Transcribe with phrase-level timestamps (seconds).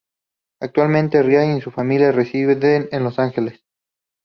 [0.59, 3.63] Actualmente Ryan y su familia residen en Los Ángeles.